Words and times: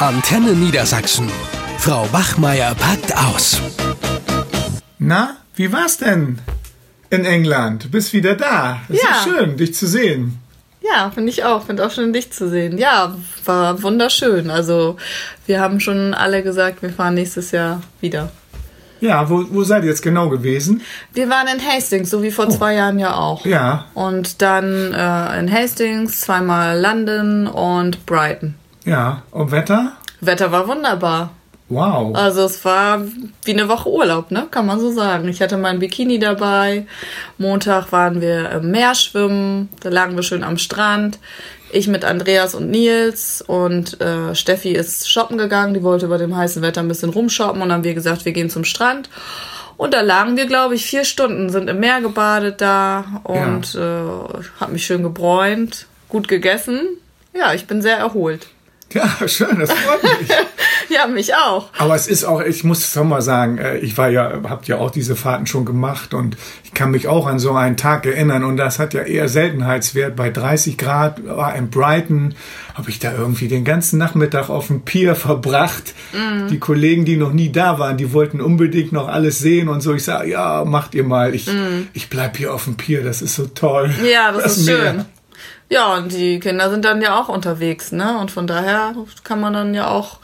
Antenne 0.00 0.52
Niedersachsen. 0.52 1.30
Frau 1.78 2.06
Bachmeier 2.12 2.74
packt 2.74 3.14
aus. 3.16 3.60
Na, 4.98 5.36
wie 5.54 5.72
war's 5.72 5.98
denn 5.98 6.38
in 7.10 7.24
England? 7.24 7.84
Du 7.84 7.90
bist 7.90 8.12
wieder 8.12 8.34
da. 8.34 8.80
Es 8.88 9.02
Ja. 9.02 9.08
ist 9.10 9.24
schön, 9.24 9.56
dich 9.56 9.74
zu 9.74 9.86
sehen. 9.86 10.38
Ja, 10.82 11.10
finde 11.10 11.30
ich 11.30 11.44
auch. 11.44 11.64
Finde 11.66 11.84
auch 11.86 11.90
schön, 11.90 12.12
dich 12.12 12.32
zu 12.32 12.48
sehen. 12.48 12.78
Ja, 12.78 13.14
war 13.44 13.82
wunderschön. 13.82 14.50
Also, 14.50 14.96
wir 15.46 15.60
haben 15.60 15.80
schon 15.80 16.14
alle 16.14 16.42
gesagt, 16.42 16.82
wir 16.82 16.90
fahren 16.90 17.14
nächstes 17.14 17.50
Jahr 17.50 17.82
wieder. 18.00 18.30
Ja, 19.00 19.28
wo, 19.30 19.44
wo 19.50 19.62
seid 19.64 19.82
ihr 19.84 19.90
jetzt 19.90 20.02
genau 20.02 20.28
gewesen? 20.28 20.82
Wir 21.14 21.28
waren 21.30 21.46
in 21.48 21.66
Hastings, 21.66 22.10
so 22.10 22.22
wie 22.22 22.30
vor 22.30 22.48
zwei 22.50 22.74
Jahren 22.74 22.98
ja 22.98 23.14
auch. 23.14 23.46
Ja, 23.46 23.86
Und 23.94 24.42
dann 24.42 24.92
äh, 24.92 25.38
in 25.40 25.50
Hastings, 25.52 26.20
zweimal 26.20 26.78
London 26.80 27.46
und 27.46 28.04
Brighton. 28.06 28.54
Ja. 28.84 29.22
Und 29.30 29.50
Wetter? 29.50 29.92
Wetter 30.20 30.52
war 30.52 30.68
wunderbar. 30.68 31.30
Wow. 31.70 32.16
Also 32.16 32.44
es 32.44 32.64
war 32.64 33.00
wie 33.44 33.52
eine 33.52 33.68
Woche 33.68 33.88
Urlaub, 33.88 34.32
ne? 34.32 34.48
Kann 34.50 34.66
man 34.66 34.80
so 34.80 34.90
sagen. 34.90 35.28
Ich 35.28 35.40
hatte 35.40 35.56
mein 35.56 35.78
Bikini 35.78 36.18
dabei. 36.18 36.86
Montag 37.38 37.92
waren 37.92 38.20
wir 38.20 38.50
im 38.50 38.72
Meer 38.72 38.96
schwimmen. 38.96 39.68
Da 39.80 39.88
lagen 39.88 40.16
wir 40.16 40.24
schön 40.24 40.42
am 40.42 40.58
Strand. 40.58 41.20
Ich 41.72 41.86
mit 41.86 42.04
Andreas 42.04 42.56
und 42.56 42.70
Nils 42.70 43.40
und 43.40 44.00
äh, 44.00 44.34
Steffi 44.34 44.70
ist 44.70 45.08
shoppen 45.08 45.38
gegangen. 45.38 45.72
Die 45.72 45.84
wollte 45.84 46.08
bei 46.08 46.18
dem 46.18 46.36
heißen 46.36 46.60
Wetter 46.60 46.80
ein 46.80 46.88
bisschen 46.88 47.10
rumshoppen 47.10 47.62
und 47.62 47.68
dann 47.68 47.78
haben 47.78 47.84
wir 47.84 47.94
gesagt, 47.94 48.24
wir 48.24 48.32
gehen 48.32 48.50
zum 48.50 48.64
Strand. 48.64 49.08
Und 49.76 49.94
da 49.94 50.00
lagen 50.00 50.36
wir, 50.36 50.46
glaube 50.46 50.74
ich, 50.74 50.84
vier 50.84 51.04
Stunden, 51.04 51.50
sind 51.50 51.70
im 51.70 51.78
Meer 51.78 52.00
gebadet 52.00 52.60
da 52.60 53.22
und 53.22 53.76
äh, 53.76 54.60
hab 54.60 54.72
mich 54.72 54.84
schön 54.84 55.04
gebräunt, 55.04 55.86
gut 56.08 56.26
gegessen. 56.26 56.80
Ja, 57.32 57.54
ich 57.54 57.66
bin 57.66 57.80
sehr 57.80 57.96
erholt. 57.96 58.48
Ja, 58.92 59.28
schön, 59.28 59.58
das 59.58 59.72
freut 59.72 60.02
mich. 60.02 60.28
Ja, 60.90 61.06
mich 61.06 61.36
auch. 61.36 61.68
Aber 61.78 61.94
es 61.94 62.08
ist 62.08 62.24
auch, 62.24 62.42
ich 62.42 62.64
muss 62.64 62.80
es 62.80 62.92
doch 62.92 63.04
mal 63.04 63.22
sagen, 63.22 63.58
äh, 63.58 63.78
ich 63.78 63.96
war 63.96 64.08
ja, 64.08 64.40
habt 64.48 64.66
ja 64.66 64.78
auch 64.78 64.90
diese 64.90 65.14
Fahrten 65.14 65.46
schon 65.46 65.64
gemacht 65.64 66.14
und 66.14 66.36
ich 66.64 66.74
kann 66.74 66.90
mich 66.90 67.06
auch 67.06 67.28
an 67.28 67.38
so 67.38 67.52
einen 67.52 67.76
Tag 67.76 68.06
erinnern 68.06 68.42
und 68.42 68.56
das 68.56 68.80
hat 68.80 68.92
ja 68.92 69.02
eher 69.02 69.28
Seltenheitswert. 69.28 70.16
Bei 70.16 70.30
30 70.30 70.76
Grad 70.76 71.24
war 71.24 71.54
in 71.54 71.70
Brighton, 71.70 72.34
habe 72.74 72.90
ich 72.90 72.98
da 72.98 73.12
irgendwie 73.12 73.46
den 73.46 73.64
ganzen 73.64 73.98
Nachmittag 73.98 74.50
auf 74.50 74.66
dem 74.66 74.82
Pier 74.82 75.14
verbracht. 75.14 75.94
Die 76.50 76.58
Kollegen, 76.58 77.04
die 77.04 77.16
noch 77.16 77.32
nie 77.32 77.52
da 77.52 77.78
waren, 77.78 77.96
die 77.96 78.12
wollten 78.12 78.40
unbedingt 78.40 78.90
noch 78.90 79.06
alles 79.06 79.38
sehen 79.38 79.68
und 79.68 79.82
so. 79.82 79.94
Ich 79.94 80.02
sage, 80.02 80.30
ja, 80.30 80.64
macht 80.64 80.94
ihr 80.94 81.04
mal. 81.04 81.34
Ich, 81.36 81.48
ich 81.92 82.10
bleib 82.10 82.36
hier 82.36 82.52
auf 82.52 82.64
dem 82.64 82.76
Pier, 82.76 83.04
das 83.04 83.22
ist 83.22 83.36
so 83.36 83.46
toll. 83.46 83.94
Ja, 84.10 84.32
das, 84.32 84.56
ist 84.56 84.66
Meer. 84.66 84.76
schön. 84.76 85.04
Ja, 85.72 85.94
und 85.94 86.10
die 86.12 86.40
Kinder 86.40 86.68
sind 86.68 86.84
dann 86.84 87.00
ja 87.00 87.16
auch 87.20 87.28
unterwegs, 87.28 87.92
ne? 87.92 88.18
Und 88.18 88.32
von 88.32 88.48
daher 88.48 88.92
kann 89.22 89.40
man 89.40 89.52
dann 89.52 89.72
ja 89.72 89.86
auch 89.88 90.18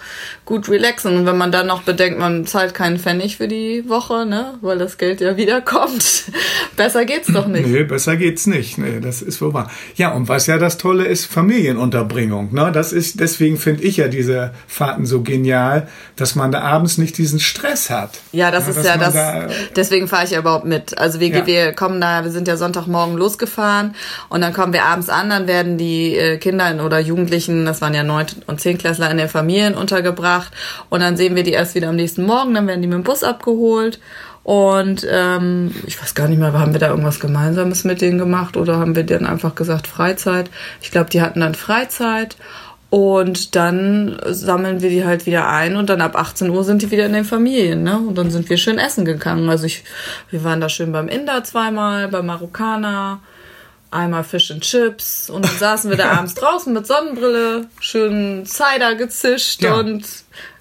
gut 0.44 0.68
relaxen. 0.68 1.16
Und 1.16 1.24
wenn 1.26 1.38
man 1.38 1.52
dann 1.52 1.68
noch 1.68 1.82
bedenkt, 1.82 2.18
man 2.18 2.46
zahlt 2.46 2.74
keinen 2.74 2.98
Pfennig 2.98 3.36
für 3.36 3.46
die 3.46 3.88
Woche, 3.88 4.26
ne? 4.26 4.54
Weil 4.60 4.76
das 4.78 4.98
Geld 4.98 5.20
ja 5.20 5.36
wiederkommt. 5.36 6.24
Besser 6.76 7.04
geht's 7.04 7.28
doch 7.32 7.46
nicht. 7.46 7.66
Nee, 7.68 7.84
besser 7.84 8.16
geht's 8.16 8.46
nicht. 8.46 8.76
Nee, 8.76 9.00
das 9.00 9.22
ist 9.22 9.40
wohl 9.40 9.54
wahr. 9.54 9.70
Ja, 9.94 10.12
und 10.12 10.28
was 10.28 10.46
ja 10.48 10.58
das 10.58 10.76
Tolle 10.78 11.06
ist, 11.06 11.24
Familienunterbringung. 11.26 12.52
Ne? 12.52 12.70
Das 12.72 12.92
ist, 12.92 13.20
deswegen 13.20 13.56
finde 13.56 13.82
ich 13.84 13.96
ja 13.98 14.08
diese 14.08 14.52
Fahrten 14.66 15.06
so 15.06 15.22
genial, 15.22 15.88
dass 16.16 16.34
man 16.34 16.52
da 16.52 16.60
abends 16.62 16.98
nicht 16.98 17.16
diesen 17.18 17.40
Stress 17.40 17.88
hat. 17.88 18.10
Ja, 18.32 18.50
das 18.50 18.68
ist 18.68 18.76
dass 18.78 18.84
ja 18.86 18.90
man 18.96 19.00
das. 19.00 19.14
da- 19.14 19.46
deswegen 19.74 20.08
fahre 20.08 20.24
ich 20.24 20.30
ja 20.32 20.40
überhaupt 20.40 20.64
mit. 20.66 20.98
Also 20.98 21.20
wir, 21.20 21.28
Ja. 21.28 21.46
wir 21.46 21.72
kommen 21.72 22.00
da, 22.00 22.24
wir 22.24 22.30
sind 22.30 22.46
ja 22.48 22.56
Sonntagmorgen 22.56 23.16
losgefahren 23.16 23.94
und 24.28 24.40
dann 24.42 24.52
kommen 24.52 24.72
wir 24.72 24.84
abends 24.84 25.08
an, 25.08 25.30
dann 25.36 25.46
werden 25.46 25.78
die 25.78 26.16
äh, 26.16 26.38
Kinder 26.38 26.70
in- 26.70 26.80
oder 26.80 26.98
Jugendlichen, 26.98 27.66
das 27.66 27.80
waren 27.80 27.94
ja 27.94 28.02
neun 28.02 28.26
und 28.46 28.60
Zehnklässler 28.60 29.10
in 29.10 29.18
den 29.18 29.28
Familien 29.28 29.74
untergebracht 29.74 30.52
und 30.88 31.00
dann 31.00 31.16
sehen 31.16 31.36
wir 31.36 31.42
die 31.42 31.52
erst 31.52 31.74
wieder 31.74 31.88
am 31.88 31.96
nächsten 31.96 32.24
Morgen, 32.24 32.54
dann 32.54 32.66
werden 32.66 32.82
die 32.82 32.88
mit 32.88 32.96
dem 32.96 33.04
Bus 33.04 33.22
abgeholt. 33.22 34.00
Und 34.42 35.04
ähm, 35.10 35.74
ich 35.88 36.00
weiß 36.00 36.14
gar 36.14 36.28
nicht 36.28 36.38
mehr, 36.38 36.52
haben 36.52 36.72
wir 36.72 36.78
da 36.78 36.90
irgendwas 36.90 37.18
Gemeinsames 37.18 37.82
mit 37.82 38.00
denen 38.00 38.16
gemacht 38.16 38.56
oder 38.56 38.76
haben 38.76 38.94
wir 38.94 39.02
dann 39.02 39.26
einfach 39.26 39.56
gesagt 39.56 39.88
Freizeit? 39.88 40.48
Ich 40.80 40.92
glaube, 40.92 41.10
die 41.10 41.20
hatten 41.20 41.40
dann 41.40 41.56
Freizeit 41.56 42.36
und 42.88 43.56
dann 43.56 44.20
sammeln 44.26 44.82
wir 44.82 44.90
die 44.90 45.04
halt 45.04 45.26
wieder 45.26 45.48
ein 45.48 45.74
und 45.74 45.90
dann 45.90 46.00
ab 46.00 46.14
18 46.16 46.48
Uhr 46.50 46.62
sind 46.62 46.82
die 46.82 46.92
wieder 46.92 47.06
in 47.06 47.12
den 47.12 47.24
Familien, 47.24 47.82
ne? 47.82 47.98
Und 47.98 48.16
dann 48.16 48.30
sind 48.30 48.48
wir 48.48 48.56
schön 48.56 48.78
essen 48.78 49.04
gegangen. 49.04 49.50
Also 49.50 49.66
ich, 49.66 49.82
wir 50.30 50.44
waren 50.44 50.60
da 50.60 50.68
schön 50.68 50.92
beim 50.92 51.08
Inder 51.08 51.42
zweimal, 51.42 52.06
beim 52.06 52.26
Marokkaner, 52.26 53.20
einmal 53.90 54.24
Fish 54.24 54.50
and 54.50 54.62
Chips 54.62 55.30
und 55.30 55.44
dann 55.44 55.56
saßen 55.56 55.90
wir 55.90 55.96
da 55.96 56.10
abends 56.18 56.34
draußen 56.34 56.72
mit 56.72 56.86
Sonnenbrille, 56.86 57.68
schön 57.80 58.44
Cider 58.46 58.94
gezischt 58.94 59.62
Ja. 59.62 59.74
und 59.76 60.04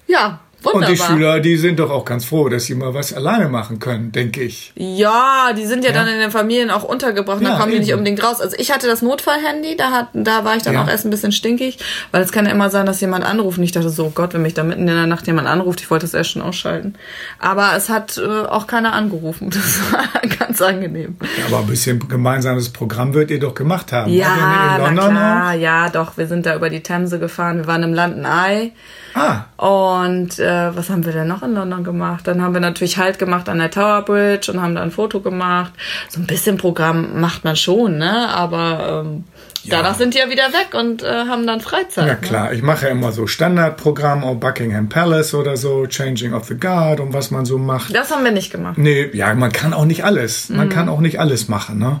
ja, 0.06 0.40
Und 0.66 0.74
wunderbar. 0.74 0.90
die 0.90 0.96
Schüler, 1.14 1.40
die 1.40 1.56
sind 1.56 1.78
doch 1.78 1.90
auch 1.90 2.04
ganz 2.04 2.24
froh, 2.24 2.48
dass 2.48 2.64
sie 2.64 2.74
mal 2.74 2.92
was 2.94 3.12
alleine 3.12 3.48
machen 3.48 3.78
können, 3.78 4.12
denke 4.12 4.42
ich. 4.42 4.72
Ja, 4.76 5.52
die 5.56 5.66
sind 5.66 5.84
ja, 5.84 5.92
dann 5.92 6.08
in 6.08 6.18
den 6.18 6.30
Familien 6.30 6.70
auch 6.70 6.82
untergebracht, 6.82 7.40
Ja, 7.40 7.50
dann 7.50 7.58
kommen 7.60 7.72
die 7.72 7.78
nicht 7.78 7.88
eben. 7.90 7.98
unbedingt 7.98 8.22
raus. 8.24 8.40
Also 8.40 8.56
ich 8.58 8.70
hatte 8.72 8.86
das 8.86 9.02
Notfallhandy, 9.02 9.76
da, 9.76 9.90
hat, 9.90 10.08
da 10.14 10.44
war 10.44 10.56
ich 10.56 10.62
dann 10.62 10.74
Ja. 10.74 10.82
auch 10.84 10.88
erst 10.88 11.04
ein 11.04 11.10
bisschen 11.10 11.32
stinkig, 11.32 11.78
weil 12.12 12.22
es 12.22 12.32
kann 12.32 12.46
ja 12.46 12.52
immer 12.52 12.70
sein, 12.70 12.86
dass 12.86 13.00
jemand 13.00 13.24
anruft. 13.24 13.58
Und 13.58 13.64
ich 13.64 13.72
dachte 13.72 13.90
so, 13.90 14.06
oh 14.06 14.12
Gott, 14.14 14.34
wenn 14.34 14.42
mich 14.42 14.54
da 14.54 14.64
mitten 14.64 14.82
in 14.82 14.86
der 14.94 15.06
Nacht 15.06 15.26
jemand 15.26 15.48
anruft, 15.48 15.80
ich 15.80 15.90
wollte 15.90 16.04
das 16.06 16.14
erst 16.14 16.30
schon 16.30 16.42
ausschalten. 16.42 16.94
Aber 17.38 17.72
es 17.76 17.88
hat 17.88 18.18
äh, 18.18 18.22
auch 18.46 18.66
keiner 18.66 18.92
angerufen. 18.92 19.50
Das 19.56 19.80
war 19.92 20.36
ganz 20.38 20.60
angenehm. 20.62 21.16
Ja, 21.38 21.46
aber 21.46 21.60
ein 21.60 21.66
bisschen 21.66 22.08
gemeinsames 22.08 22.68
Programm 22.70 23.14
wird 23.14 23.30
ihr 23.30 23.40
doch 23.40 23.54
gemacht 23.54 23.92
haben. 23.92 24.12
Ja, 24.12 24.26
Wart 24.28 24.36
ihr 24.38 24.42
na 24.42 24.76
in 24.88 24.96
London 24.96 25.14
klar, 25.14 25.54
ja, 25.54 25.88
doch. 25.88 26.16
Wir 26.16 26.26
sind 26.26 26.46
da 26.46 26.54
über 26.54 26.70
die 26.70 26.82
Themse 26.82 27.18
gefahren. 27.18 27.58
Wir 27.58 27.66
waren 27.66 27.82
im 27.82 27.94
auch? 27.94 28.70
Ah, 29.18 29.44
Und 29.56 30.38
äh, 30.38 30.76
was 30.76 30.90
haben 30.90 31.06
wir 31.06 31.12
denn 31.14 31.26
noch 31.26 31.42
in 31.42 31.54
London 31.54 31.82
gemacht? 31.84 32.26
Dann 32.26 32.42
haben 32.42 32.52
wir 32.52 32.60
natürlich 32.60 32.98
Halt 32.98 33.18
gemacht 33.18 33.48
an 33.48 33.56
der 33.56 33.70
Tower 33.70 34.02
Bridge 34.02 34.52
und 34.52 34.60
haben 34.60 34.74
da 34.74 34.82
ein 34.82 34.90
Foto 34.90 35.20
gemacht. 35.20 35.72
So 36.10 36.20
ein 36.20 36.26
bisschen 36.26 36.58
Programm 36.58 37.18
macht 37.18 37.42
man 37.42 37.56
schon, 37.56 37.96
ne? 37.96 38.28
Aber 38.28 39.04
ähm, 39.06 39.24
danach 39.68 39.96
sind 39.96 40.14
die 40.14 40.18
ja 40.18 40.30
wieder 40.30 40.48
weg 40.52 40.74
und 40.74 41.02
äh, 41.02 41.06
haben 41.06 41.46
dann 41.46 41.60
Freizeit. 41.60 42.06
ja 42.06 42.14
ne? 42.14 42.20
klar. 42.20 42.52
Ich 42.52 42.62
mache 42.62 42.86
ja 42.86 42.92
immer 42.92 43.12
so 43.12 43.26
Standardprogramm 43.26 44.24
auf 44.24 44.38
Buckingham 44.40 44.88
Palace 44.88 45.34
oder 45.34 45.56
so, 45.56 45.86
Changing 45.86 46.32
of 46.34 46.46
the 46.46 46.56
Guard 46.56 47.00
und 47.00 47.12
was 47.12 47.30
man 47.30 47.44
so 47.44 47.58
macht. 47.58 47.94
Das 47.94 48.10
haben 48.10 48.24
wir 48.24 48.30
nicht 48.30 48.50
gemacht. 48.52 48.78
Nee, 48.78 49.10
ja, 49.12 49.34
man 49.34 49.52
kann 49.52 49.72
auch 49.72 49.84
nicht 49.84 50.04
alles. 50.04 50.48
Man 50.48 50.68
kann 50.68 50.88
auch 50.88 51.00
nicht 51.00 51.20
alles 51.20 51.48
machen, 51.48 51.78
ne? 51.78 52.00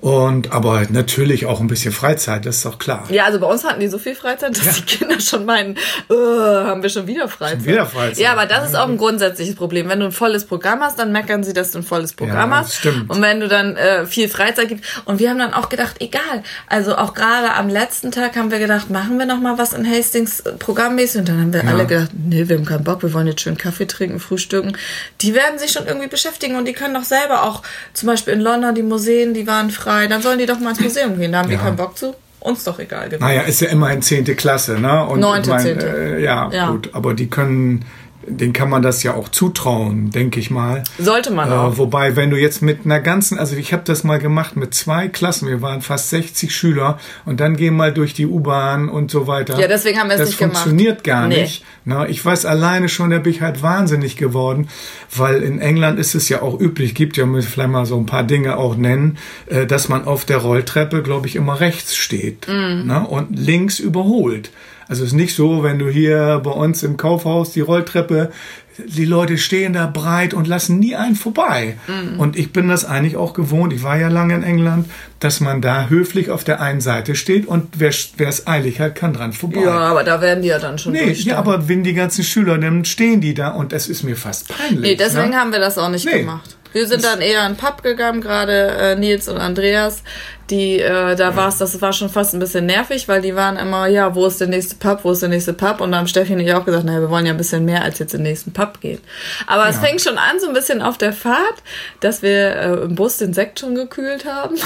Und 0.00 0.52
aber 0.52 0.82
natürlich 0.90 1.46
auch 1.46 1.60
ein 1.60 1.66
bisschen 1.66 1.92
Freizeit, 1.92 2.46
das 2.46 2.56
ist 2.56 2.66
doch 2.66 2.78
klar. 2.78 3.04
Ja, 3.10 3.24
also 3.24 3.38
bei 3.40 3.46
uns 3.46 3.64
hatten 3.64 3.80
die 3.80 3.88
so 3.88 3.98
viel 3.98 4.14
Freizeit, 4.14 4.56
dass 4.56 4.76
die 4.76 4.82
Kinder 4.82 5.20
schon 5.20 5.44
meinen, 5.44 5.76
äh, 6.10 6.14
haben 6.14 6.82
wir 6.82 6.90
schon 6.90 7.06
wieder 7.06 7.28
Freizeit. 7.28 7.58
Schon 7.58 7.66
wieder 7.66 7.86
Freizeit. 7.86 8.18
Ja, 8.18 8.32
aber 8.32 8.46
das 8.46 8.68
ist 8.70 8.74
auch 8.76 8.88
ein 8.88 8.96
grundsätzliches 8.96 9.54
Problem. 9.54 9.88
Wenn 9.88 10.00
du 10.00 10.06
ein 10.06 10.12
volles 10.12 10.44
Programm 10.44 10.80
hast, 10.80 10.98
dann 10.98 11.12
meckern 11.12 11.42
sie, 11.44 11.52
dass 11.52 11.70
du 11.72 11.78
ein 11.78 11.82
volles 11.84 12.12
Programm 12.14 12.50
Ja, 12.50 12.58
hast. 12.58 12.74
stimmt. 12.76 13.10
Und 13.10 13.22
wenn 13.22 13.40
du 13.40 13.48
dann 13.48 13.76
äh, 13.76 14.06
viel 14.06 14.28
Freizeit 14.28 14.68
gibst. 14.68 14.84
Und 15.04 15.18
wir 15.18 15.30
haben 15.30 15.38
dann 15.38 15.54
auch 15.54 15.68
gedacht, 15.68 15.96
egal. 16.00 16.42
Also 16.68 16.95
auch 16.96 17.14
gerade 17.14 17.54
am 17.54 17.68
letzten 17.68 18.10
Tag 18.10 18.36
haben 18.36 18.50
wir 18.50 18.58
gedacht, 18.58 18.90
machen 18.90 19.18
wir 19.18 19.26
noch 19.26 19.40
mal 19.40 19.58
was 19.58 19.72
in 19.72 19.86
Hastings 19.88 20.40
äh, 20.40 20.52
programmmäßig. 20.52 21.20
Und 21.20 21.28
dann 21.28 21.40
haben 21.40 21.52
wir 21.52 21.66
alle 21.66 21.86
gedacht, 21.86 22.10
nee, 22.14 22.48
wir 22.48 22.56
haben 22.56 22.64
keinen 22.64 22.84
Bock, 22.84 23.02
wir 23.02 23.12
wollen 23.12 23.26
jetzt 23.26 23.40
schön 23.42 23.56
Kaffee 23.56 23.86
trinken, 23.86 24.18
frühstücken. 24.20 24.76
Die 25.20 25.34
werden 25.34 25.58
sich 25.58 25.72
schon 25.72 25.86
irgendwie 25.86 26.08
beschäftigen 26.08 26.56
und 26.56 26.66
die 26.66 26.72
können 26.72 26.94
doch 26.94 27.04
selber 27.04 27.42
auch, 27.44 27.62
zum 27.92 28.08
Beispiel 28.08 28.34
in 28.34 28.40
London, 28.40 28.74
die 28.74 28.82
Museen, 28.82 29.34
die 29.34 29.46
waren 29.46 29.70
frei. 29.70 30.06
Dann 30.06 30.22
sollen 30.22 30.38
die 30.38 30.46
doch 30.46 30.58
mal 30.60 30.70
ins 30.70 30.80
Museum 30.80 31.18
gehen. 31.18 31.32
Da 31.32 31.38
haben 31.38 31.48
wir 31.50 31.56
Ja. 31.56 31.62
keinen 31.62 31.76
Bock 31.76 31.96
zu. 31.96 32.14
Uns 32.40 32.62
doch 32.62 32.78
egal 32.78 33.06
gewesen. 33.06 33.24
Naja, 33.24 33.40
ist 33.42 33.60
ja 33.60 33.68
immerhin 33.70 34.02
zehnte 34.02 34.36
Klasse, 34.36 34.78
ne? 34.78 35.04
Und 35.06 35.18
Neunte, 35.18 35.56
zehnte. 35.56 35.86
Äh, 36.18 36.22
ja, 36.22 36.48
Ja. 36.52 36.70
gut. 36.70 36.90
Aber 36.92 37.12
die 37.14 37.28
können, 37.28 37.84
denen 38.28 38.52
kann 38.52 38.68
man 38.70 38.82
das 38.82 39.02
ja 39.02 39.14
auch 39.14 39.28
zutrauen, 39.28 40.10
denke 40.10 40.40
ich 40.40 40.50
mal. 40.50 40.82
Sollte 40.98 41.30
man 41.30 41.50
auch. 41.52 41.72
Äh, 41.74 41.78
wobei, 41.78 42.16
wenn 42.16 42.30
du 42.30 42.36
jetzt 42.36 42.62
mit 42.62 42.84
einer 42.84 43.00
ganzen, 43.00 43.38
also 43.38 43.56
ich 43.56 43.72
habe 43.72 43.82
das 43.84 44.04
mal 44.04 44.18
gemacht 44.18 44.56
mit 44.56 44.74
zwei 44.74 45.08
Klassen, 45.08 45.48
wir 45.48 45.62
waren 45.62 45.80
fast 45.82 46.10
60 46.10 46.54
Schüler 46.54 46.98
und 47.24 47.40
dann 47.40 47.56
gehen 47.56 47.74
mal 47.76 47.92
durch 47.92 48.14
die 48.14 48.26
U-Bahn 48.26 48.88
und 48.88 49.10
so 49.10 49.26
weiter. 49.26 49.58
Ja, 49.60 49.68
deswegen 49.68 49.98
haben 49.98 50.08
wir 50.08 50.14
es 50.14 50.20
das 50.20 50.28
nicht 50.30 50.38
gemacht. 50.38 50.56
funktioniert 50.58 51.04
gar 51.04 51.28
Nee. 51.28 51.42
nicht. 51.42 51.64
Na, 51.84 52.08
ich 52.08 52.24
weiß 52.24 52.46
alleine 52.46 52.88
schon, 52.88 53.10
da 53.10 53.18
bin 53.18 53.32
ich 53.32 53.42
halt 53.42 53.62
wahnsinnig 53.62 54.16
geworden, 54.16 54.68
weil 55.14 55.42
in 55.42 55.60
England 55.60 55.98
ist 56.00 56.14
es 56.14 56.28
ja 56.28 56.42
auch 56.42 56.58
üblich, 56.60 56.94
gibt 56.94 57.16
ja, 57.16 57.26
muss 57.26 57.44
ich 57.44 57.50
vielleicht 57.50 57.70
mal 57.70 57.86
so 57.86 57.96
ein 57.96 58.06
paar 58.06 58.24
Dinge 58.24 58.56
auch 58.56 58.76
nennen, 58.76 59.18
äh, 59.46 59.66
dass 59.66 59.88
man 59.88 60.04
auf 60.04 60.24
der 60.24 60.38
Rolltreppe, 60.38 61.02
glaube 61.02 61.26
ich, 61.28 61.36
immer 61.36 61.60
rechts 61.60 61.94
steht 61.96 62.48
Mhm. 62.48 62.86
ne, 62.86 63.06
und 63.08 63.38
links 63.38 63.78
überholt. 63.78 64.50
Also 64.88 65.02
es 65.02 65.10
ist 65.10 65.16
nicht 65.16 65.34
so, 65.34 65.62
wenn 65.62 65.78
du 65.78 65.88
hier 65.88 66.40
bei 66.44 66.50
uns 66.50 66.82
im 66.82 66.96
Kaufhaus 66.96 67.52
die 67.52 67.60
Rolltreppe, 67.60 68.30
die 68.78 69.04
Leute 69.04 69.38
stehen 69.38 69.72
da 69.72 69.86
breit 69.86 70.34
und 70.34 70.46
lassen 70.46 70.78
nie 70.78 70.94
einen 70.94 71.16
vorbei. 71.16 71.76
Mhm. 71.86 72.20
Und 72.20 72.36
ich 72.36 72.52
bin 72.52 72.68
das 72.68 72.84
eigentlich 72.84 73.16
auch 73.16 73.32
gewohnt, 73.32 73.72
ich 73.72 73.82
war 73.82 73.96
ja 73.96 74.08
lange 74.08 74.34
in 74.34 74.42
England, 74.42 74.88
dass 75.18 75.40
man 75.40 75.62
da 75.62 75.88
höflich 75.88 76.30
auf 76.30 76.44
der 76.44 76.60
einen 76.60 76.80
Seite 76.80 77.14
steht 77.14 77.46
und 77.46 77.68
wer 77.78 77.88
es 77.88 78.46
eilig 78.46 78.80
hat, 78.80 78.94
kann 78.94 79.14
dran 79.14 79.32
vorbei. 79.32 79.62
Ja, 79.62 79.78
aber 79.78 80.04
da 80.04 80.20
werden 80.20 80.42
die 80.42 80.48
ja 80.48 80.58
dann 80.58 80.78
schon 80.78 80.92
Nee, 80.92 81.12
ja, 81.12 81.38
aber 81.38 81.68
wenn 81.68 81.84
die 81.84 81.94
ganzen 81.94 82.22
Schüler, 82.22 82.58
dann 82.58 82.84
stehen 82.84 83.20
die 83.20 83.34
da 83.34 83.48
und 83.48 83.72
das 83.72 83.88
ist 83.88 84.02
mir 84.02 84.16
fast 84.16 84.48
peinlich. 84.48 84.80
Nee, 84.80 84.96
deswegen 84.96 85.30
ne? 85.30 85.36
haben 85.36 85.52
wir 85.52 85.60
das 85.60 85.78
auch 85.78 85.88
nicht 85.88 86.04
Nee. 86.04 86.20
gemacht. 86.20 86.56
Wir 86.72 86.86
sind 86.86 87.02
dann 87.04 87.22
eher 87.22 87.46
in 87.46 87.52
den 87.54 87.56
Pub 87.56 87.82
gegangen, 87.82 88.20
gerade 88.20 88.52
äh, 88.52 88.96
Nils 88.96 89.28
und 89.28 89.38
Andreas. 89.38 90.02
Die, 90.50 90.80
äh, 90.80 91.16
da 91.16 91.34
war 91.34 91.48
es, 91.48 91.58
das 91.58 91.80
war 91.80 91.92
schon 91.92 92.08
fast 92.08 92.34
ein 92.34 92.38
bisschen 92.38 92.66
nervig, 92.66 93.08
weil 93.08 93.20
die 93.20 93.34
waren 93.34 93.56
immer, 93.56 93.86
ja, 93.86 94.14
wo 94.14 94.26
ist 94.26 94.40
der 94.40 94.46
nächste 94.46 94.76
Pub, 94.76 95.00
wo 95.02 95.10
ist 95.10 95.22
der 95.22 95.28
nächste 95.28 95.52
Pub? 95.52 95.80
Und 95.80 95.92
da 95.92 95.98
haben 95.98 96.06
Steffi 96.06 96.34
und 96.34 96.40
ich 96.40 96.54
auch 96.54 96.64
gesagt, 96.64 96.84
naja, 96.84 97.00
wir 97.00 97.10
wollen 97.10 97.26
ja 97.26 97.32
ein 97.32 97.36
bisschen 97.36 97.64
mehr 97.64 97.82
als 97.82 97.98
jetzt 97.98 98.14
den 98.14 98.22
nächsten 98.22 98.52
Pub 98.52 98.80
gehen. 98.80 99.00
Aber 99.46 99.68
es 99.68 99.78
fing 99.78 99.98
schon 99.98 100.18
an, 100.18 100.38
so 100.38 100.46
ein 100.46 100.54
bisschen 100.54 100.82
auf 100.82 100.98
der 100.98 101.12
Fahrt, 101.12 101.56
dass 102.00 102.22
wir 102.22 102.56
äh, 102.56 102.72
im 102.84 102.94
Bus 102.94 103.16
den 103.16 103.34
Sekt 103.34 103.58
schon 103.58 103.74
gekühlt 103.74 104.24
haben. 104.24 104.56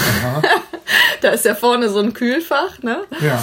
da 1.22 1.30
ist 1.30 1.44
ja 1.46 1.54
vorne 1.54 1.88
so 1.88 2.00
ein 2.00 2.12
Kühlfach, 2.12 2.82
ne? 2.82 2.98
Ja. 3.20 3.42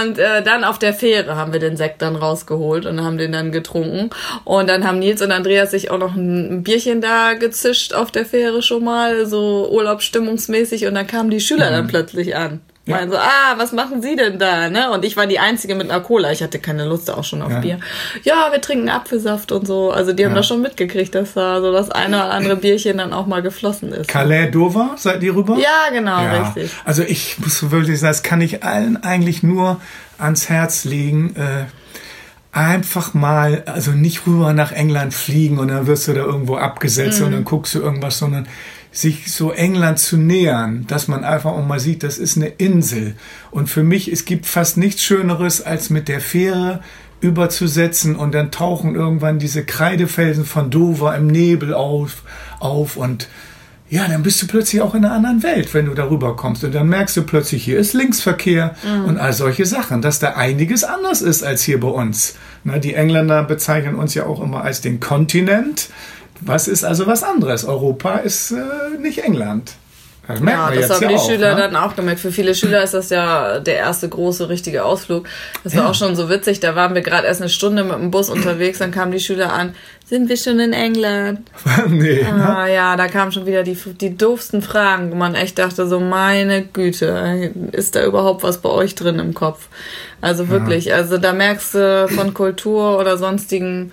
Und 0.00 0.18
äh, 0.18 0.42
dann 0.42 0.64
auf 0.64 0.78
der 0.78 0.92
Fähre 0.92 1.36
haben 1.36 1.52
wir 1.52 1.60
den 1.60 1.76
Sekt 1.76 2.02
dann 2.02 2.16
rausgeholt 2.16 2.86
und 2.86 3.02
haben 3.04 3.18
den 3.18 3.30
dann 3.30 3.52
getrunken. 3.52 4.10
Und 4.44 4.68
dann 4.68 4.86
haben 4.86 4.98
Nils 4.98 5.22
und 5.22 5.30
Andreas 5.30 5.70
sich 5.70 5.90
auch 5.90 5.98
noch 5.98 6.16
ein 6.16 6.64
Bierchen 6.64 7.00
da 7.00 7.34
gezischt 7.34 7.94
auf 7.94 8.10
der 8.10 8.26
Fähre 8.26 8.62
schon 8.62 8.82
mal, 8.82 9.26
so 9.26 9.68
urlaubsstimmungsmäßig. 9.70 10.86
Und 10.86 10.94
dann 10.94 11.06
kamen 11.06 11.30
die 11.30 11.40
Schüler 11.40 11.75
dann 11.76 11.86
plötzlich 11.88 12.36
an. 12.36 12.60
Ja. 12.88 12.98
Meinen 12.98 13.10
so, 13.10 13.16
ah, 13.16 13.54
was 13.56 13.72
machen 13.72 14.00
Sie 14.00 14.14
denn 14.14 14.38
da? 14.38 14.70
Ne? 14.70 14.92
Und 14.92 15.04
ich 15.04 15.16
war 15.16 15.26
die 15.26 15.40
Einzige 15.40 15.74
mit 15.74 15.90
einer 15.90 16.00
Cola. 16.00 16.30
Ich 16.30 16.40
hatte 16.40 16.60
keine 16.60 16.84
Lust 16.84 17.10
auch 17.10 17.24
schon 17.24 17.42
auf 17.42 17.50
Ja. 17.50 17.58
Bier. 17.58 17.80
Ja, 18.22 18.48
wir 18.52 18.60
trinken 18.60 18.88
Apfelsaft 18.88 19.50
und 19.50 19.66
so. 19.66 19.90
Also 19.90 20.12
die 20.12 20.24
haben 20.24 20.30
Ja. 20.30 20.36
das 20.36 20.46
schon 20.46 20.62
mitgekriegt, 20.62 21.12
dass 21.16 21.34
da 21.34 21.60
so 21.60 21.72
das 21.72 21.90
eine 21.90 22.16
oder 22.18 22.30
andere 22.30 22.54
Bierchen 22.54 22.98
dann 22.98 23.12
auch 23.12 23.26
mal 23.26 23.42
geflossen 23.42 23.92
ist. 23.92 24.06
Calais 24.06 24.52
Dover, 24.52 24.94
seid 24.98 25.20
ihr 25.24 25.34
rüber? 25.34 25.56
ja, 25.58 25.92
genau, 25.92 26.20
Ja, 26.22 26.42
richtig. 26.44 26.70
also 26.84 27.02
ich 27.02 27.36
muss 27.40 27.72
wirklich 27.72 27.98
sagen, 27.98 28.10
das 28.12 28.22
kann 28.22 28.40
ich 28.40 28.62
allen 28.62 29.02
eigentlich 29.02 29.42
nur 29.42 29.80
ans 30.18 30.48
Herz 30.48 30.84
legen. 30.84 31.34
Äh, 31.34 31.64
einfach 32.52 33.12
mal, 33.14 33.64
also 33.66 33.90
nicht 33.90 34.26
rüber 34.26 34.52
nach 34.52 34.72
England 34.72 35.12
fliegen 35.12 35.58
und 35.58 35.68
dann 35.68 35.86
wirst 35.86 36.08
du 36.08 36.12
da 36.14 36.20
irgendwo 36.20 36.56
abgesetzt 36.56 37.18
Mhm. 37.20 37.26
und 37.26 37.32
dann 37.32 37.44
guckst 37.44 37.74
du 37.74 37.80
irgendwas, 37.80 38.18
sondern 38.18 38.46
sich 38.96 39.32
so 39.32 39.52
England 39.52 39.98
zu 39.98 40.16
nähern, 40.16 40.86
dass 40.86 41.06
man 41.06 41.24
einfach 41.24 41.52
auch 41.52 41.64
mal 41.64 41.80
sieht, 41.80 42.02
das 42.02 42.18
ist 42.18 42.36
eine 42.36 42.46
Insel. 42.46 43.14
Und 43.50 43.68
für 43.68 43.82
mich, 43.82 44.10
es 44.10 44.24
gibt 44.24 44.46
fast 44.46 44.76
nichts 44.76 45.02
Schöneres, 45.02 45.60
als 45.60 45.90
mit 45.90 46.08
der 46.08 46.20
Fähre 46.20 46.80
überzusetzen 47.20 48.16
und 48.16 48.34
dann 48.34 48.50
tauchen 48.50 48.94
irgendwann 48.94 49.38
diese 49.38 49.64
Kreidefelsen 49.64 50.44
von 50.44 50.70
Dover 50.70 51.16
im 51.16 51.26
Nebel 51.26 51.74
auf, 51.74 52.22
auf 52.60 52.96
und 52.96 53.28
ja, 53.88 54.08
dann 54.08 54.24
bist 54.24 54.42
du 54.42 54.48
plötzlich 54.48 54.82
auch 54.82 54.96
in 54.96 55.04
einer 55.04 55.14
anderen 55.14 55.44
Welt, 55.44 55.72
wenn 55.72 55.86
du 55.86 55.94
darüber 55.94 56.34
kommst. 56.34 56.64
Und 56.64 56.74
dann 56.74 56.88
merkst 56.88 57.16
du 57.16 57.22
plötzlich, 57.22 57.62
hier 57.62 57.78
ist 57.78 57.94
Linksverkehr 57.94 58.74
und 59.06 59.16
all 59.18 59.32
solche 59.32 59.64
Sachen, 59.64 60.02
dass 60.02 60.18
da 60.18 60.30
einiges 60.30 60.82
anders 60.82 61.22
ist 61.22 61.44
als 61.44 61.62
hier 61.62 61.78
bei 61.78 61.88
uns. 61.88 62.34
Na, 62.64 62.78
die 62.78 62.94
Engländer 62.94 63.44
bezeichnen 63.44 63.94
uns 63.94 64.14
ja 64.14 64.26
auch 64.26 64.42
immer 64.42 64.62
als 64.62 64.80
den 64.80 64.98
Kontinent. 64.98 65.90
Was 66.40 66.68
ist 66.68 66.84
also 66.84 67.06
was 67.06 67.22
anderes? 67.22 67.64
Europa 67.64 68.16
ist 68.18 68.50
äh, 68.52 68.56
nicht 69.00 69.18
England. 69.18 69.72
Das 70.28 70.40
merkt 70.40 70.74
Ja, 70.74 70.80
das 70.80 70.90
haben 70.90 71.02
ja 71.02 71.08
die 71.10 71.14
auch, 71.14 71.28
Schüler 71.30 71.54
ne? 71.54 71.60
dann 71.60 71.76
auch 71.76 71.94
gemerkt. 71.94 72.18
Für 72.18 72.32
viele 72.32 72.52
Schüler 72.56 72.82
ist 72.82 72.94
das 72.94 73.10
ja 73.10 73.60
der 73.60 73.76
erste 73.76 74.08
große 74.08 74.48
richtige 74.48 74.84
Ausflug. 74.84 75.28
Das 75.62 75.76
war 75.76 75.84
Ja. 75.84 75.90
auch 75.90 75.94
schon 75.94 76.16
so 76.16 76.28
witzig. 76.28 76.58
Da 76.58 76.74
waren 76.74 76.96
wir 76.96 77.02
gerade 77.02 77.28
erst 77.28 77.40
eine 77.40 77.48
Stunde 77.48 77.84
mit 77.84 77.92
dem 77.94 78.10
Bus 78.10 78.28
unterwegs, 78.28 78.78
dann 78.80 78.90
kamen 78.90 79.12
die 79.12 79.20
Schüler 79.20 79.52
an. 79.52 79.76
Sind 80.04 80.28
wir 80.28 80.36
schon 80.36 80.58
in 80.58 80.72
England? 80.72 81.48
nee, 81.88 82.22
ne? 82.24 82.56
Ah 82.56 82.66
ja, 82.66 82.96
da 82.96 83.06
kamen 83.06 83.30
schon 83.30 83.46
wieder 83.46 83.62
die, 83.62 83.76
die 84.00 84.16
doofsten 84.16 84.62
Fragen, 84.62 85.12
wo 85.12 85.14
man 85.14 85.36
echt 85.36 85.60
dachte, 85.60 85.86
so 85.86 86.00
meine 86.00 86.62
Güte, 86.64 87.52
ist 87.70 87.94
da 87.94 88.04
überhaupt 88.04 88.42
was 88.42 88.58
bei 88.58 88.68
euch 88.68 88.96
drin 88.96 89.20
im 89.20 89.32
Kopf? 89.32 89.68
Also 90.20 90.48
wirklich, 90.48 90.92
also 90.92 91.18
da 91.18 91.32
merkst 91.32 91.74
du 91.74 92.08
von 92.08 92.34
Kultur 92.34 92.98
oder 92.98 93.16
sonstigen 93.16 93.92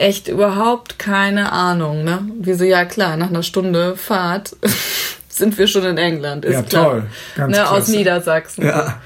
echt 0.00 0.28
überhaupt 0.28 0.98
keine 0.98 1.52
Ahnung, 1.52 2.04
ne? 2.04 2.20
Wieso, 2.40 2.64
ja 2.64 2.84
klar, 2.84 3.16
nach 3.16 3.28
einer 3.28 3.42
Stunde 3.42 3.96
Fahrt 3.96 4.56
sind 5.28 5.58
wir 5.58 5.66
schon 5.68 5.84
in 5.84 5.98
England, 5.98 6.44
ist 6.44 6.54
Ja, 6.54 6.62
klar. 6.62 6.84
toll. 6.84 7.02
Ganz 7.36 7.56
ne, 7.56 7.70
aus. 7.70 7.88
Niedersachsen. 7.88 8.64
Ja. 8.66 9.00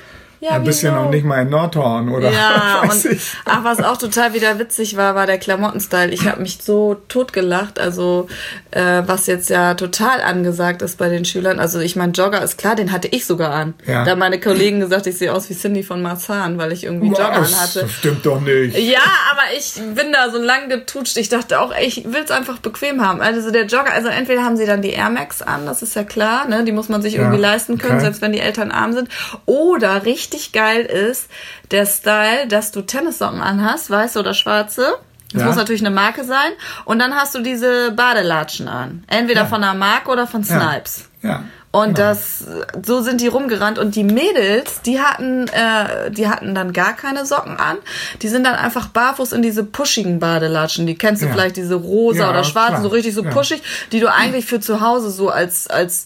Ja, 0.44 0.50
Ein 0.56 0.64
bisschen 0.64 0.92
wieso? 0.92 1.04
noch 1.04 1.10
nicht 1.12 1.24
mal 1.24 1.42
in 1.42 1.50
Nordhorn 1.50 2.08
oder 2.08 2.28
Ja, 2.32 2.82
und 2.90 3.04
ich. 3.04 3.32
ach, 3.44 3.62
was 3.62 3.80
auch 3.80 3.96
total 3.96 4.34
wieder 4.34 4.58
witzig 4.58 4.96
war, 4.96 5.14
war 5.14 5.26
der 5.28 5.38
Klamottenstyle. 5.38 6.10
Ich 6.10 6.26
habe 6.26 6.42
mich 6.42 6.58
so 6.60 6.96
totgelacht. 7.06 7.78
Also, 7.78 8.26
äh, 8.72 9.02
was 9.06 9.28
jetzt 9.28 9.50
ja 9.50 9.74
total 9.74 10.20
angesagt 10.20 10.82
ist 10.82 10.98
bei 10.98 11.08
den 11.08 11.24
Schülern. 11.24 11.60
Also, 11.60 11.78
ich 11.78 11.94
mein 11.94 12.10
Jogger 12.12 12.42
ist 12.42 12.58
klar, 12.58 12.74
den 12.74 12.90
hatte 12.90 13.06
ich 13.06 13.24
sogar 13.24 13.52
an. 13.54 13.74
Ja. 13.86 14.04
Da 14.04 14.10
haben 14.10 14.18
meine 14.18 14.40
Kollegen 14.40 14.80
gesagt, 14.80 15.06
ich 15.06 15.16
sehe 15.16 15.32
aus 15.32 15.48
wie 15.48 15.54
Cindy 15.54 15.84
von 15.84 16.02
Marzahn, 16.02 16.58
weil 16.58 16.72
ich 16.72 16.82
irgendwie 16.82 17.10
Jogger 17.10 17.34
Das 17.36 17.54
anhatte. 17.54 17.88
stimmt 17.88 18.26
doch 18.26 18.40
nicht. 18.40 18.76
Ja, 18.76 18.98
aber 19.30 19.42
ich 19.56 19.74
bin 19.94 20.12
da 20.12 20.28
so 20.32 20.38
lang 20.38 20.68
getutscht. 20.68 21.18
Ich 21.18 21.28
dachte 21.28 21.60
auch, 21.60 21.72
ey, 21.72 21.86
ich 21.86 22.02
will's 22.12 22.32
einfach 22.32 22.58
bequem 22.58 23.00
haben. 23.06 23.20
Also 23.20 23.52
der 23.52 23.66
Jogger, 23.66 23.92
also 23.92 24.08
entweder 24.08 24.42
haben 24.42 24.56
sie 24.56 24.66
dann 24.66 24.82
die 24.82 24.90
Air 24.90 25.10
Max 25.10 25.40
an, 25.40 25.66
das 25.66 25.82
ist 25.82 25.94
ja 25.94 26.02
klar, 26.02 26.48
ne? 26.48 26.64
Die 26.64 26.72
muss 26.72 26.88
man 26.88 27.00
sich 27.00 27.14
irgendwie 27.14 27.38
leisten 27.40 27.78
können, 27.78 27.92
okay. 27.94 28.02
selbst 28.06 28.22
wenn 28.22 28.32
die 28.32 28.40
Eltern 28.40 28.72
arm 28.72 28.92
sind. 28.92 29.08
Oder 29.46 30.04
richtig 30.04 30.31
geil 30.52 30.82
ist 30.84 31.28
der 31.70 31.86
Style, 31.86 32.46
dass 32.48 32.70
du 32.72 32.82
Tennissocken 32.82 33.40
anhast, 33.40 33.90
weiße 33.90 34.18
oder 34.18 34.34
schwarze. 34.34 34.94
Das 35.32 35.40
Ja. 35.42 35.46
muss 35.46 35.56
natürlich 35.56 35.80
eine 35.82 35.94
Marke 35.94 36.24
sein. 36.24 36.52
Und 36.84 36.98
dann 36.98 37.14
hast 37.14 37.34
du 37.34 37.40
diese 37.40 37.92
Badelatschen 37.92 38.68
an. 38.68 39.04
Entweder 39.08 39.42
Ja. 39.42 39.46
von 39.46 39.62
einer 39.64 39.74
Marke 39.74 40.10
oder 40.10 40.26
von 40.26 40.42
Ja. 40.42 40.60
Snipes. 40.60 41.08
Ja. 41.22 41.44
Und 41.70 41.96
das, 41.96 42.44
so 42.84 43.00
sind 43.00 43.22
die 43.22 43.28
rumgerannt 43.28 43.78
und 43.78 43.94
die 43.96 44.04
Mädels, 44.04 44.82
die 44.82 45.00
hatten, 45.00 45.48
äh, 45.48 46.10
die 46.10 46.28
hatten 46.28 46.54
dann 46.54 46.74
gar 46.74 46.92
keine 46.94 47.24
Socken 47.24 47.56
an. 47.56 47.78
Die 48.20 48.28
sind 48.28 48.44
dann 48.44 48.56
einfach 48.56 48.88
barfuß 48.88 49.32
in 49.32 49.40
diese 49.40 49.64
pushigen 49.64 50.18
Badelatschen. 50.20 50.86
Die 50.86 50.96
kennst 50.96 51.22
du 51.22 51.26
Ja. 51.28 51.32
vielleicht, 51.32 51.56
diese 51.56 51.76
rosa 51.76 52.24
Ja, 52.24 52.30
oder 52.30 52.44
schwarzen, 52.44 52.72
klar. 52.74 52.82
so 52.82 52.88
richtig 52.88 53.14
so 53.14 53.24
Ja. 53.24 53.30
pushig, 53.30 53.62
die 53.90 54.00
du 54.00 54.12
eigentlich 54.12 54.44
für 54.44 54.60
zu 54.60 54.82
Hause 54.82 55.10
so 55.10 55.30
als, 55.30 55.66
als, 55.66 56.04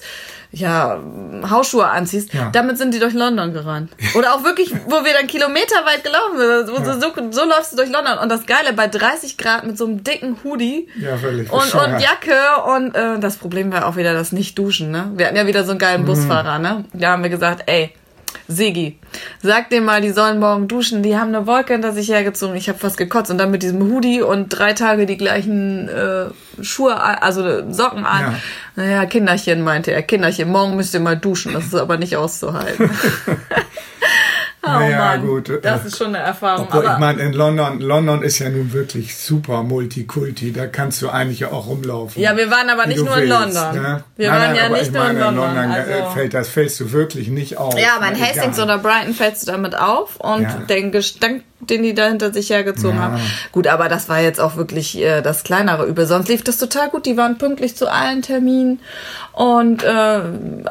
ja, 0.59 0.99
Hausschuhe 1.51 1.87
anziehst. 1.87 2.33
Ja. 2.33 2.49
Damit 2.51 2.79
sind 2.79 2.95
die 2.95 2.99
durch 2.99 3.13
London 3.15 3.53
gerannt. 3.53 3.91
Oder 4.15 4.35
auch 4.35 4.43
wirklich, 4.45 4.73
wo 4.87 5.05
wir 5.05 5.13
dann 5.13 5.27
kilometerweit 5.27 6.03
gelaufen 6.03 6.39
sind. 6.39 6.73
Wo 6.75 6.79
du 6.83 7.01
So, 7.01 7.13
so 7.31 7.45
läufst 7.49 7.73
du 7.73 7.77
durch 7.77 7.91
London. 7.91 8.19
Und 8.19 8.29
das 8.31 8.47
Geile, 8.47 8.73
bei 8.73 8.89
30 8.89 9.37
Grad 9.37 9.67
mit 9.67 9.77
so 9.77 9.85
einem 9.87 10.03
dicken 10.03 10.39
Hoodie 10.43 10.89
Ja, 10.99 11.17
völlig 11.17 11.53
und, 11.53 11.75
und 11.75 12.01
Jacke 12.01 12.63
und 12.75 12.95
äh, 12.95 13.19
das 13.21 13.37
Problem 13.37 13.73
war 13.73 13.87
auch 13.87 13.97
wieder 13.97 14.15
das 14.15 14.33
Nicht-Duschen, 14.33 14.91
ne? 14.91 15.13
Wir 15.17 15.27
hatten 15.27 15.37
ja 15.37 15.47
wieder 15.47 15.65
so 15.65 15.71
einen 15.73 15.79
geilen 15.79 16.03
Mhm. 16.03 16.07
Busfahrer, 16.07 16.59
ne? 16.59 16.85
Da 16.93 17.13
haben 17.13 17.23
wir 17.23 17.31
gesagt, 17.31 17.65
ey, 17.67 17.93
Sigi, 18.49 18.99
sag 19.43 19.71
dem 19.71 19.85
mal, 19.85 20.01
die 20.01 20.11
sollen 20.11 20.39
morgen 20.39 20.69
duschen. 20.69 21.03
Die 21.03 21.17
haben 21.17 21.35
eine 21.35 21.47
Wolke 21.47 21.73
hinter 21.73 21.93
sich 21.93 22.09
hergezogen. 22.09 22.57
Ich 22.57 22.69
habe 22.69 22.79
fast 22.79 22.97
gekotzt. 22.97 23.31
Und 23.31 23.39
dann 23.39 23.51
mit 23.51 23.63
diesem 23.63 23.83
Hoodie 23.83 24.23
und 24.23 24.49
drei 24.49 24.73
Tage 24.73 25.07
die 25.07 25.17
gleichen 25.17 25.89
äh, 25.89 26.27
Schuhe, 26.63 26.97
also 27.01 27.71
Socken 27.73 28.05
an. 28.05 28.21
Ja. 28.21 28.35
Naja, 28.77 29.07
Kinderchen, 29.07 29.63
meinte 29.63 29.93
er. 29.93 30.03
Kinderchen, 30.03 30.49
morgen 30.49 30.77
müsst 30.77 30.95
ihr 30.95 31.01
mal 31.01 31.17
duschen. 31.17 31.53
Das 31.55 31.67
ist 31.67 31.75
aber 31.75 31.97
nicht 31.97 32.17
auszuhalten. 32.17 32.91
oh 34.67 34.71
Naja, 34.81 34.99
Mann, 34.99 35.27
gut, 35.27 35.59
das 35.63 35.85
ist 35.85 35.97
schon 35.97 36.09
eine 36.09 36.19
Erfahrung. 36.19 36.67
Obwohl, 36.69 36.85
aber 36.87 36.95
ich 36.95 36.99
meine, 37.01 37.23
in 37.23 37.33
London, 37.33 37.81
London 37.81 38.23
ist 38.23 38.39
ja 38.41 38.49
nun 38.51 38.73
wirklich 38.73 39.17
super 39.17 39.63
Multikulti. 39.63 40.53
Da 40.53 40.67
kannst 40.67 41.01
du 41.03 41.09
eigentlich 41.09 41.41
ja 41.41 41.53
auch 41.53 41.67
rumlaufen. 41.67 42.21
ja, 42.21 42.37
wir 42.37 42.51
waren 42.51 42.69
aber 42.69 42.87
nicht 42.87 43.05
nur 43.05 43.17
in 43.17 43.29
willst, 43.29 43.55
London. 43.55 43.83
ne? 43.83 44.05
Wir 44.17 44.31
Nein, 44.31 44.41
waren 44.41 44.47
nein, 44.53 44.57
ja 44.57 44.69
nicht 44.69 44.83
ich 44.83 44.93
nur 44.93 45.03
in 45.11 45.19
meine, 45.19 45.37
London. 45.37 45.57
äh, 45.73 45.93
also. 46.01 46.11
fällt, 46.11 46.35
das 46.35 46.49
fällst 46.49 46.81
du 46.81 46.93
wirklich 46.93 47.29
nicht 47.29 47.57
auf. 47.59 47.79
Ja, 47.79 47.97
aber 47.97 48.09
in 48.09 48.15
Egal. 48.17 48.29
Hastings 48.29 48.59
oder 48.61 48.79
Brighton 48.79 49.15
fällst 49.15 49.43
du 49.47 49.53
damit 49.53 49.77
auf 49.79 50.17
und 50.17 50.43
Ja. 50.43 50.59
den 50.69 50.93
Gestank, 50.93 51.43
den 51.61 51.83
die 51.83 51.95
da 51.95 52.09
hinter 52.09 52.33
sich 52.33 52.51
hergezogen 52.51 52.97
Ja. 52.97 53.03
haben. 53.05 53.21
Gut, 53.53 53.67
aber 53.67 53.89
das 53.89 54.09
war 54.09 54.21
jetzt 54.21 54.41
auch 54.41 54.57
wirklich 54.57 54.99
äh, 55.01 55.23
das 55.23 55.43
kleinere 55.43 55.87
Übel. 55.87 56.07
Sonst 56.07 56.29
lief 56.29 56.45
das 56.45 56.59
total 56.59 56.91
gut. 56.91 57.07
Die 57.07 57.17
waren 57.17 57.39
pünktlich 57.39 57.77
zu 57.77 57.91
allen 57.91 58.23
Terminen 58.23 58.81
und 59.33 59.83
äh, 59.83 60.21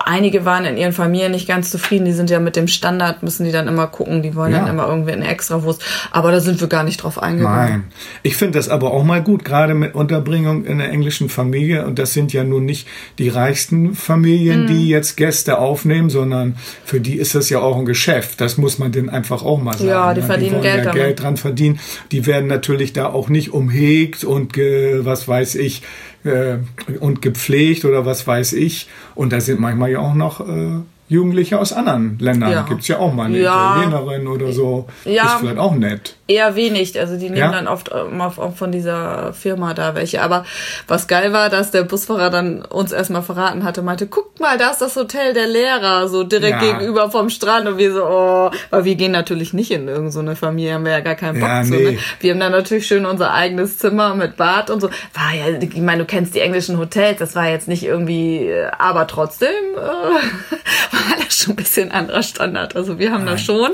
einige 0.06 0.46
waren 0.46 0.66
in 0.66 0.78
ihren 0.78 0.94
Familien 0.94 1.32
nicht 1.32 1.48
ganz 1.48 1.72
zufrieden. 1.72 2.06
Die 2.06 2.12
sind 2.14 2.30
ja 2.30 2.40
mit 2.40 2.56
dem 2.56 2.68
Standard, 2.68 3.24
müssen 3.24 3.46
die 3.46 3.52
dann 3.52 3.68
immer 3.68 3.88
gucken. 3.88 4.22
Die 4.22 4.36
wollen 4.36 4.52
Ja. 4.54 4.60
dann 4.60 4.70
immer 4.70 4.88
irgendwie 4.88 5.12
eine 5.12 5.28
Extrawurst. 5.28 5.84
Aber 6.12 6.32
da 6.32 6.40
sind 6.40 6.62
wir 6.62 6.68
gar 6.68 6.84
nicht 6.84 6.98
drauf 7.04 7.22
eingegangen. 7.22 7.58
Nein. 7.70 7.84
Ich 8.24 8.38
finde 8.38 8.58
das 8.60 8.70
aber 8.70 8.92
auch 8.92 9.04
mal 9.04 9.22
gut, 9.24 9.44
gerade 9.44 9.74
mit 9.74 9.96
Unterbringung 9.96 10.66
in 10.66 10.78
der 10.78 10.90
englischen 10.92 11.30
Familie. 11.30 11.86
Und 11.86 12.00
das 12.00 12.14
sind 12.14 12.32
ja 12.34 12.44
nun 12.44 12.66
nicht 12.66 12.88
die 13.18 13.30
reichsten 13.30 13.94
Familien, 13.96 14.64
Mhm. 14.64 14.68
die 14.68 14.88
jetzt 14.90 15.18
Gäste 15.18 15.58
aufnehmen, 15.58 16.10
sondern 16.10 16.56
für 16.86 17.00
die 17.00 17.16
ist 17.18 17.36
das 17.36 17.50
ja 17.50 17.60
auch 17.60 17.78
ein 17.78 17.86
Geschäft. 17.86 18.40
Das 18.42 18.58
muss 18.58 18.78
man 18.80 18.92
denen 18.92 19.10
einfach 19.10 19.44
auch 19.44 19.60
mal 19.62 19.74
sagen. 19.74 19.90
Ja, 19.90 20.14
die 20.14 20.22
ne? 20.22 20.26
verdienen 20.28 20.52
wollen 20.54 20.75
Geld. 20.84 20.96
Geld 20.96 21.22
dran 21.22 21.38
verdienen. 21.38 21.80
Die 22.12 22.26
werden 22.26 22.48
natürlich 22.48 22.94
da 22.94 23.08
auch 23.08 23.30
nicht 23.30 23.54
umhegt 23.54 24.24
und 24.24 24.54
ge, 24.54 25.02
was 25.04 25.28
weiß 25.28 25.56
ich 25.56 25.82
äh, 26.24 26.58
und 27.00 27.22
gepflegt 27.22 27.86
oder 27.86 28.06
was 28.06 28.26
weiß 28.26 28.54
ich. 28.54 28.88
Und 29.14 29.32
da 29.34 29.40
sind 29.40 29.60
manchmal 29.60 29.92
ja 29.92 30.00
auch 30.00 30.16
noch 30.16 30.42
äh, 30.42 30.82
Jugendliche 31.08 31.60
aus 31.60 31.72
anderen 31.72 32.18
Ländern. 32.20 32.52
Ja. 32.52 32.62
Gibt's 32.64 32.88
ja 32.88 32.98
auch 32.98 33.14
mal 33.14 33.26
eine 33.26 33.38
Ja. 33.38 33.76
Italienerin 33.78 34.28
oder 34.28 34.52
so. 34.52 34.88
Ja. 35.04 35.26
Ist 35.26 35.34
vielleicht 35.42 35.60
auch 35.60 35.76
nett. 35.76 36.16
Eher 36.28 36.56
wenig, 36.56 37.00
also 37.00 37.16
die 37.18 37.26
nehmen 37.26 37.36
Ja? 37.38 37.52
dann 37.52 37.68
oft 37.68 37.92
ähm, 37.94 38.20
auf- 38.22 38.40
auch 38.40 38.56
von 38.56 38.72
dieser 38.72 39.32
Firma 39.34 39.76
da 39.76 39.94
welche. 39.94 40.24
Aber 40.24 40.44
was 40.88 41.08
geil 41.08 41.32
war, 41.32 41.50
dass 41.52 41.70
der 41.70 41.84
Busfahrer 41.84 42.32
dann 42.32 42.64
uns 42.66 42.92
erstmal 42.92 43.22
verraten 43.22 43.64
hatte, 43.64 43.84
meinte, 43.84 44.08
guckt 44.08 44.40
mal, 44.40 44.58
da 44.58 44.72
ist 44.72 44.82
das 44.82 44.96
Hotel 44.96 45.36
der 45.36 45.48
Lehrer, 45.48 46.08
so 46.08 46.24
direkt 46.24 46.64
Ja. 46.64 46.72
gegenüber 46.72 47.12
vom 47.12 47.30
Strand. 47.30 47.68
Und 47.68 47.78
wir 47.78 47.94
so, 47.94 48.04
oh, 48.04 48.50
weil 48.72 48.86
wir 48.86 48.96
gehen 48.96 49.12
natürlich 49.12 49.54
nicht 49.54 49.70
in 49.70 49.82
irgendeine 49.88 50.12
so 50.12 50.20
eine 50.22 50.36
Familie, 50.36 50.74
haben 50.74 50.86
wir 50.86 50.94
ja 50.94 51.02
gar 51.02 51.14
keinen 51.14 51.40
Bock 51.40 51.48
Ja, 51.50 51.62
zu. 51.64 51.70
nee. 51.76 51.92
Ne? 51.92 51.98
Wir 52.20 52.32
haben 52.34 52.40
dann 52.40 52.52
natürlich 52.52 52.88
schön 52.88 53.06
unser 53.06 53.32
eigenes 53.32 53.78
Zimmer 53.78 54.16
mit 54.16 54.38
Bad 54.38 54.72
und 54.72 54.82
so. 54.82 54.90
War 55.14 55.34
ja, 55.38 55.60
ich 55.62 55.76
meine, 55.78 56.00
du 56.00 56.06
kennst 56.06 56.34
die 56.34 56.40
englischen 56.40 56.80
Hotels, 56.80 57.20
das 57.20 57.36
war 57.36 57.48
jetzt 57.48 57.68
nicht 57.68 57.84
irgendwie, 57.84 58.48
äh, 58.48 58.72
aber 58.80 59.06
trotzdem 59.06 59.50
äh, 59.78 60.95
war 60.96 61.18
das 61.24 61.38
schon 61.38 61.54
ein 61.54 61.56
bisschen 61.58 61.92
anderer 61.92 62.24
Standard. 62.24 62.76
Also 62.76 62.98
wir 63.00 63.12
haben 63.12 63.26
da 63.26 63.38
schon 63.38 63.72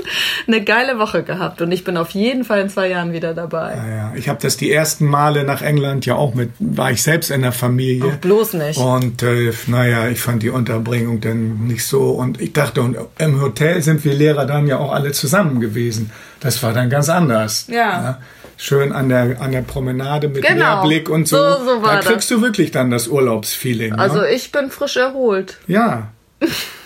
eine 0.47 0.63
geile 0.63 0.99
Woche 0.99 1.23
gehabt 1.23 1.61
und 1.61 1.71
ich 1.71 1.83
bin 1.83 1.97
auf 1.97 2.09
jeden 2.11 2.43
Fall 2.43 2.61
in 2.61 2.69
zwei 2.69 2.87
Jahren 2.89 3.13
wieder 3.13 3.33
dabei. 3.33 3.73
Ja, 3.75 3.95
ja. 3.95 4.13
Ich 4.15 4.27
habe 4.29 4.39
das 4.41 4.57
die 4.57 4.71
ersten 4.71 5.05
Male 5.05 5.43
nach 5.43 5.61
England 5.61 6.05
ja 6.05 6.15
auch 6.15 6.33
mit, 6.33 6.49
war 6.59 6.91
ich 6.91 7.03
selbst 7.03 7.31
in 7.31 7.41
der 7.41 7.51
Familie. 7.51 8.05
Auch 8.05 8.17
bloß 8.17 8.53
nicht. 8.53 8.77
Und 8.77 9.23
äh, 9.23 9.51
naja, 9.67 10.07
ich 10.09 10.19
fand 10.21 10.43
die 10.43 10.49
Unterbringung 10.49 11.21
dann 11.21 11.67
nicht 11.67 11.85
so. 11.85 12.09
Und 12.11 12.41
ich 12.41 12.53
dachte, 12.53 12.81
und 12.81 12.97
im 13.19 13.41
Hotel 13.41 13.81
sind 13.81 14.03
wir 14.03 14.13
Lehrer 14.13 14.45
dann 14.45 14.67
ja 14.67 14.77
auch 14.79 14.91
alle 14.91 15.11
zusammen 15.11 15.59
gewesen. 15.61 16.11
Das 16.39 16.61
war 16.63 16.73
dann 16.73 16.89
ganz 16.89 17.07
anders. 17.09 17.67
Ja. 17.69 18.19
Schön 18.57 18.91
an 18.91 19.09
der, 19.09 19.41
an 19.41 19.51
der 19.51 19.61
Promenade 19.63 20.27
mit 20.27 20.43
Genau. 20.43 20.55
Meerblick 20.81 21.09
und 21.09 21.27
so. 21.27 21.37
So- 21.37 21.65
so 21.65 21.81
war 21.81 21.95
da 21.95 21.99
kriegst 21.99 22.29
du 22.29 22.41
wirklich 22.41 22.69
dann 22.71 22.91
das 22.91 23.07
Urlaubsfeeling. 23.07 23.93
Also 23.93 24.19
ne? 24.21 24.29
ich 24.31 24.51
bin 24.51 24.69
frisch 24.69 24.97
erholt. 24.97 25.57
Ja. 25.67 26.09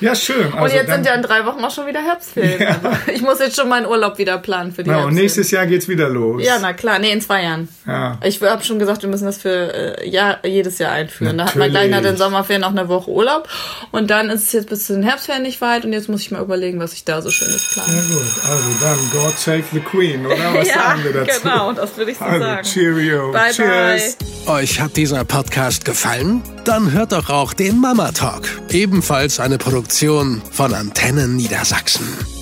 Ja, 0.01 0.13
schön. 0.13 0.47
Und 0.51 0.57
Also 0.59 0.75
jetzt 0.75 0.89
dann, 0.89 0.95
sind 0.95 1.05
ja 1.05 1.13
in 1.13 1.21
drei 1.21 1.45
Wochen 1.45 1.63
auch 1.63 1.71
schon 1.73 1.87
wieder 1.87 2.01
Herbstferien. 2.01 2.59
Ja. 2.61 2.67
Also 2.83 3.11
ich 3.13 3.21
muss 3.21 3.39
jetzt 3.39 3.55
schon 3.55 3.69
meinen 3.69 3.85
Urlaub 3.85 4.17
wieder 4.17 4.37
planen 4.37 4.73
für 4.73 4.83
die 4.83 4.89
na, 4.89 5.05
und 5.05 5.13
nächstes 5.13 5.49
Jahr 5.51 5.65
geht's 5.65 5.87
wieder 5.87 6.09
los. 6.09 6.43
Ja, 6.43 6.57
na 6.61 6.73
klar. 6.73 6.99
Nee, 6.99 7.11
in 7.11 7.21
zwei 7.21 7.43
Jahren. 7.43 7.69
Ja. 7.87 8.19
Ich 8.23 8.41
habe 8.41 8.63
schon 8.65 8.79
gesagt, 8.79 9.01
wir 9.03 9.09
müssen 9.09 9.23
das 9.25 9.37
für 9.37 9.99
äh, 10.01 10.09
Jahr, 10.09 10.45
jedes 10.45 10.77
Jahr 10.79 10.91
einführen. 10.91 11.37
Da 11.37 11.45
hat 11.45 11.55
man 11.55 11.69
gleich 11.71 11.89
nach 11.89 11.97
den 11.99 12.03
Natürlich. 12.03 12.19
Sommerferien 12.19 12.61
noch 12.61 12.71
eine 12.71 12.89
Woche 12.89 13.09
Urlaub. 13.09 13.47
Und 13.91 14.09
dann 14.11 14.29
ist 14.29 14.43
es 14.43 14.51
jetzt 14.51 14.69
bis 14.69 14.85
zu 14.87 14.93
den 14.93 15.03
Herbstferien 15.03 15.43
nicht 15.43 15.61
weit. 15.61 15.85
Und 15.85 15.93
jetzt 15.93 16.09
muss 16.09 16.21
ich 16.21 16.31
mal 16.31 16.41
überlegen, 16.41 16.79
was 16.81 16.91
ich 16.93 17.05
da 17.05 17.21
so 17.21 17.31
schönes 17.31 17.73
Ja 17.75 17.83
plane. 17.83 18.01
gut, 18.09 18.43
also 18.49 18.69
dann 18.81 18.99
God 19.13 19.39
Save 19.39 19.63
the 19.71 19.79
Queen, 19.79 20.25
oder? 20.25 20.35
Was 20.53 20.67
sagen 20.73 21.03
wir 21.05 21.13
dazu? 21.13 21.41
genau. 21.41 21.71
Das 21.71 21.95
würde 21.95 22.11
ich 22.11 22.17
so 22.17 22.25
Also, 22.25 22.39
sagen. 22.39 22.63
cheerio. 22.63 23.31
Bye, 23.31 23.51
Cheers. 23.53 24.17
bye. 24.45 24.55
Euch 24.55 24.81
hat 24.81 24.97
dieser 24.97 25.23
Podcast 25.23 25.85
gefallen? 25.85 26.43
Dann 26.65 26.91
hört 26.91 27.11
doch 27.11 27.29
auch 27.29 27.53
den 27.53 27.79
Mama 27.79 28.11
Talk, 28.11 28.49
ebenfalls 28.69 29.39
eine 29.39 29.59
Produktion 29.59 30.41
von 30.51 30.73
Antennen 30.73 31.35
Niedersachsen. 31.35 32.34